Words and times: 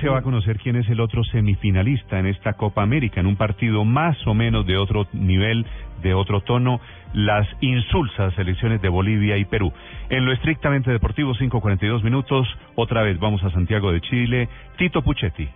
Se 0.00 0.08
va 0.08 0.18
a 0.18 0.22
conocer 0.22 0.58
quién 0.58 0.76
es 0.76 0.88
el 0.90 1.00
otro 1.00 1.24
semifinalista 1.24 2.20
en 2.20 2.26
esta 2.26 2.52
Copa 2.52 2.82
América, 2.82 3.18
en 3.18 3.26
un 3.26 3.34
partido 3.34 3.84
más 3.84 4.16
o 4.28 4.34
menos 4.34 4.64
de 4.64 4.76
otro 4.76 5.08
nivel, 5.12 5.66
de 6.02 6.14
otro 6.14 6.40
tono, 6.40 6.80
las 7.14 7.48
insulsas 7.60 8.32
selecciones 8.34 8.80
de 8.80 8.88
Bolivia 8.88 9.36
y 9.38 9.44
Perú. 9.44 9.72
En 10.08 10.24
lo 10.24 10.32
estrictamente 10.32 10.92
deportivo, 10.92 11.34
5.42 11.34 12.04
minutos, 12.04 12.46
otra 12.76 13.02
vez 13.02 13.18
vamos 13.18 13.42
a 13.42 13.50
Santiago 13.50 13.90
de 13.90 14.00
Chile, 14.00 14.48
Tito 14.76 15.02
Puchetti. 15.02 15.48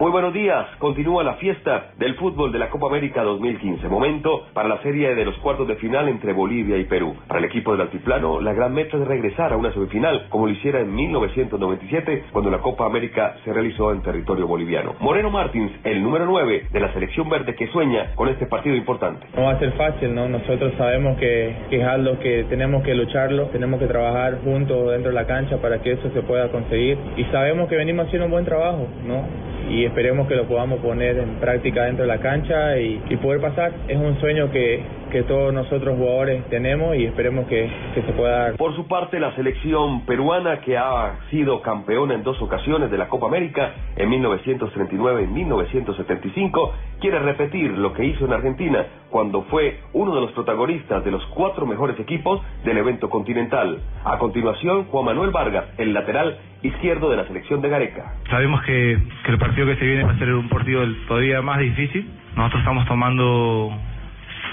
Muy 0.00 0.12
buenos 0.12 0.32
días. 0.32 0.64
Continúa 0.78 1.22
la 1.22 1.34
fiesta 1.34 1.90
del 1.98 2.14
fútbol 2.14 2.50
de 2.52 2.58
la 2.58 2.70
Copa 2.70 2.86
América 2.86 3.22
2015. 3.22 3.86
Momento 3.86 4.46
para 4.54 4.66
la 4.66 4.80
serie 4.82 5.14
de 5.14 5.26
los 5.26 5.36
cuartos 5.40 5.68
de 5.68 5.76
final 5.76 6.08
entre 6.08 6.32
Bolivia 6.32 6.78
y 6.78 6.84
Perú. 6.84 7.14
Para 7.28 7.40
el 7.40 7.44
equipo 7.44 7.72
del 7.72 7.82
Altiplano, 7.82 8.40
la 8.40 8.54
gran 8.54 8.72
meta 8.72 8.96
es 8.96 9.06
regresar 9.06 9.52
a 9.52 9.58
una 9.58 9.74
semifinal, 9.74 10.24
como 10.30 10.46
lo 10.46 10.54
hiciera 10.54 10.80
en 10.80 10.94
1997, 10.94 12.24
cuando 12.32 12.50
la 12.50 12.60
Copa 12.60 12.86
América 12.86 13.34
se 13.44 13.52
realizó 13.52 13.92
en 13.92 14.00
territorio 14.00 14.46
boliviano. 14.46 14.94
Moreno 15.00 15.28
Martins, 15.28 15.70
el 15.84 16.02
número 16.02 16.24
9 16.24 16.68
de 16.72 16.80
la 16.80 16.94
selección 16.94 17.28
verde 17.28 17.54
que 17.54 17.66
sueña 17.66 18.14
con 18.14 18.30
este 18.30 18.46
partido 18.46 18.76
importante. 18.76 19.26
No 19.36 19.42
va 19.42 19.50
a 19.50 19.58
ser 19.58 19.72
fácil, 19.72 20.14
¿no? 20.14 20.30
Nosotros 20.30 20.72
sabemos 20.78 21.18
que, 21.18 21.54
que 21.68 21.76
es 21.76 21.86
algo 21.86 22.18
que 22.20 22.44
tenemos 22.44 22.82
que 22.84 22.94
lucharlo, 22.94 23.48
tenemos 23.48 23.78
que 23.78 23.86
trabajar 23.86 24.38
juntos 24.42 24.92
dentro 24.92 25.10
de 25.10 25.14
la 25.14 25.26
cancha 25.26 25.58
para 25.58 25.82
que 25.82 25.92
eso 25.92 26.10
se 26.14 26.22
pueda 26.22 26.48
conseguir. 26.48 26.96
Y 27.18 27.24
sabemos 27.24 27.68
que 27.68 27.76
venimos 27.76 28.06
haciendo 28.06 28.24
un 28.24 28.32
buen 28.32 28.46
trabajo, 28.46 28.86
¿no? 29.06 29.49
Y 29.70 29.84
esperemos 29.84 30.26
que 30.28 30.34
lo 30.34 30.46
podamos 30.46 30.80
poner 30.80 31.18
en 31.18 31.36
práctica 31.36 31.84
dentro 31.84 32.04
de 32.04 32.08
la 32.08 32.18
cancha 32.18 32.78
y, 32.78 33.00
y 33.08 33.16
poder 33.16 33.40
pasar. 33.40 33.72
Es 33.88 33.96
un 33.96 34.18
sueño 34.20 34.50
que, 34.50 34.82
que 35.10 35.24
todos 35.24 35.52
nosotros 35.52 35.96
jugadores 35.96 36.48
tenemos 36.48 36.96
y 36.96 37.04
esperemos 37.04 37.46
que, 37.46 37.70
que, 37.94 38.02
se 38.02 38.12
pueda 38.12 38.38
dar. 38.38 38.56
Por 38.56 38.74
su 38.76 38.86
parte, 38.86 39.20
la 39.20 39.34
selección 39.34 40.06
peruana 40.06 40.60
que 40.60 40.78
ha 40.78 41.18
sido 41.30 41.60
campeona 41.62 42.14
en 42.14 42.22
dos 42.22 42.40
ocasiones 42.40 42.90
de 42.90 42.98
la 42.98 43.08
Copa 43.08 43.26
América, 43.26 43.72
en 43.96 44.08
1939 44.08 45.22
y 45.22 45.26
1975, 45.26 46.74
quiere 47.00 47.18
repetir 47.18 47.72
lo 47.72 47.92
que 47.92 48.04
hizo 48.04 48.24
en 48.24 48.32
Argentina 48.32 48.86
cuando 49.10 49.42
fue 49.42 49.80
uno 49.92 50.14
de 50.14 50.20
los 50.20 50.32
protagonistas 50.32 51.04
de 51.04 51.10
los 51.10 51.24
cuatro 51.26 51.66
mejores 51.66 51.98
equipos 51.98 52.40
del 52.64 52.78
evento 52.78 53.10
continental. 53.10 53.80
A 54.04 54.18
continuación, 54.18 54.84
Juan 54.84 55.04
Manuel 55.04 55.30
Vargas, 55.30 55.64
el 55.78 55.92
lateral 55.92 56.38
izquierdo 56.62 57.10
de 57.10 57.16
la 57.16 57.26
selección 57.26 57.60
de 57.60 57.68
Gareca. 57.68 58.14
Sabemos 58.28 58.62
que, 58.62 58.98
que 59.24 59.32
el 59.32 59.38
partido 59.38 59.66
que 59.66 59.76
se 59.76 59.84
viene 59.84 60.04
va 60.04 60.12
a 60.12 60.18
ser 60.18 60.32
un 60.32 60.48
partido 60.48 60.82
todavía 61.08 61.42
más 61.42 61.58
difícil. 61.58 62.08
Nosotros 62.36 62.60
estamos 62.60 62.86
tomando 62.86 63.72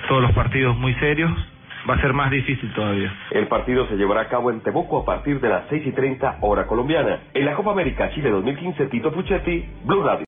todos 0.08 0.22
los 0.22 0.32
partidos 0.32 0.78
muy 0.78 0.94
serios. 0.96 1.32
Va 1.90 1.94
a 1.94 2.02
ser 2.02 2.12
más 2.12 2.30
difícil 2.32 2.74
todavía. 2.74 3.14
El 3.32 3.48
partido 3.48 3.88
se 3.88 3.96
llevará 3.96 4.22
a 4.22 4.28
cabo 4.28 4.52
en 4.52 4.60
Temuco 4.60 5.00
a 5.00 5.06
partir 5.06 5.40
de 5.40 5.48
las 5.48 5.64
6 5.70 5.88
y 5.88 5.92
30 5.92 6.40
hora 6.42 6.68
colombiana. 6.68 7.20
En 7.34 7.46
la 7.46 7.56
Copa 7.56 7.72
América 7.72 8.10
Chile 8.10 8.30
2015, 8.30 8.88
Tito 8.88 9.12
Puchetti, 9.12 9.66
Blue 9.86 10.04
Radio. 10.04 10.26